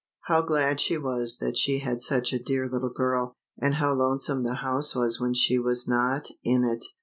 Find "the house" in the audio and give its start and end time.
4.41-4.95